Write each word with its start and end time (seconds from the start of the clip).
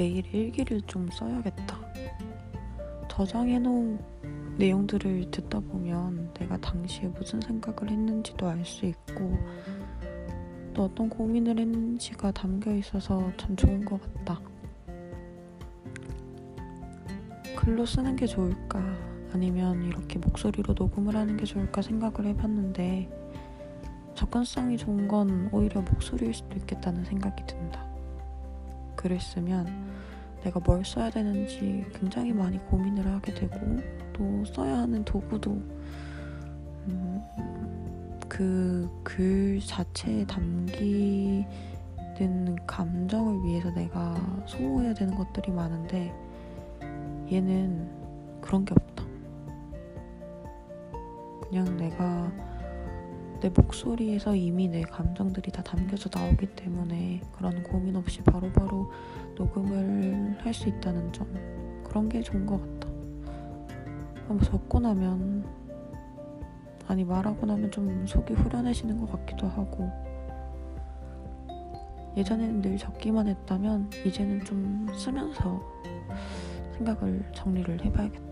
매일 0.00 0.24
일기를 0.34 0.80
좀 0.86 1.06
써야겠다. 1.10 1.78
저장해놓은 3.10 3.98
내용들을 4.56 5.30
듣다 5.30 5.60
보면 5.60 6.32
내가 6.32 6.56
당시에 6.56 7.06
무슨 7.08 7.38
생각을 7.42 7.90
했는지도 7.90 8.48
알 8.48 8.64
수 8.64 8.86
있고 8.86 9.36
또 10.72 10.84
어떤 10.84 11.10
고민을 11.10 11.58
했는지가 11.58 12.30
담겨 12.30 12.74
있어서 12.76 13.30
참 13.36 13.54
좋은 13.54 13.84
것 13.84 14.00
같다. 14.00 14.40
글로 17.54 17.84
쓰는 17.84 18.16
게 18.16 18.26
좋을까? 18.26 18.82
아니면 19.34 19.82
이렇게 19.82 20.18
목소리로 20.18 20.72
녹음을 20.72 21.14
하는 21.14 21.36
게 21.36 21.44
좋을까 21.44 21.82
생각을 21.82 22.24
해봤는데 22.24 23.10
접근성이 24.14 24.78
좋은 24.78 25.06
건 25.06 25.50
오히려 25.52 25.82
목소리일 25.82 26.32
수도 26.32 26.56
있겠다는 26.56 27.04
생각이 27.04 27.44
든다. 27.46 27.89
글을 29.00 29.18
쓰면 29.18 29.66
내가 30.42 30.60
뭘 30.60 30.84
써야 30.84 31.08
되는지 31.08 31.86
굉장히 31.94 32.34
많이 32.34 32.58
고민을 32.66 33.06
하게 33.06 33.32
되고 33.32 33.58
또 34.12 34.44
써야 34.44 34.78
하는 34.78 35.02
도구도 35.04 35.50
음, 36.88 37.22
그글 38.28 39.60
자체에 39.60 40.26
담기는 40.26 41.46
감정을 42.66 43.42
위해서 43.44 43.70
내가 43.70 44.14
소모해야 44.46 44.92
되는 44.92 45.14
것들이 45.14 45.50
많은데 45.50 46.12
얘는 47.32 47.88
그런 48.42 48.66
게 48.66 48.74
없다. 48.74 49.04
그냥 51.48 51.76
내가 51.78 52.30
내 53.40 53.48
목소리에서 53.48 54.34
이미 54.34 54.68
내 54.68 54.82
감정들이 54.82 55.50
다 55.50 55.62
담겨져 55.62 56.10
나오기 56.12 56.54
때문에 56.54 57.22
그런 57.32 57.62
고민 57.62 57.96
없이 57.96 58.22
바로바로 58.22 58.52
바로 58.52 58.92
녹음을 59.36 60.38
할 60.40 60.52
수 60.52 60.68
있다는 60.68 61.12
점 61.12 61.26
그런 61.84 62.08
게 62.08 62.20
좋은 62.22 62.44
것 62.44 62.58
같다. 62.60 62.88
한번 64.28 64.40
적고 64.40 64.80
나면 64.80 65.44
아니 66.86 67.04
말하고 67.04 67.46
나면 67.46 67.70
좀 67.70 68.06
속이 68.06 68.34
후련해지는 68.34 69.00
것 69.00 69.10
같기도 69.12 69.48
하고 69.48 69.90
예전에는 72.16 72.60
늘 72.60 72.76
적기만 72.76 73.28
했다면 73.28 73.90
이제는 74.04 74.44
좀 74.44 74.86
쓰면서 74.92 75.62
생각을 76.76 77.24
정리를 77.34 77.84
해봐야겠다. 77.84 78.29